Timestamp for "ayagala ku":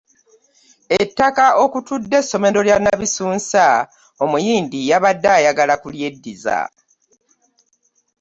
5.37-5.87